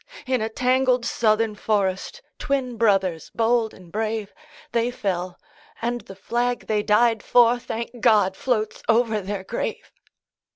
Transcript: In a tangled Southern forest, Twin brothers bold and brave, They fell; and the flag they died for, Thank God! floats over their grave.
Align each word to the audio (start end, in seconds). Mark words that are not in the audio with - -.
In 0.25 0.41
a 0.41 0.49
tangled 0.49 1.05
Southern 1.05 1.53
forest, 1.53 2.23
Twin 2.39 2.75
brothers 2.75 3.29
bold 3.35 3.71
and 3.71 3.91
brave, 3.91 4.33
They 4.71 4.89
fell; 4.89 5.37
and 5.79 6.01
the 6.01 6.15
flag 6.15 6.65
they 6.65 6.81
died 6.81 7.21
for, 7.21 7.59
Thank 7.59 7.99
God! 7.99 8.35
floats 8.35 8.81
over 8.89 9.21
their 9.21 9.43
grave. 9.43 9.91